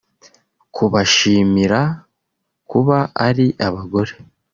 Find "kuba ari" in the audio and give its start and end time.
2.69-3.47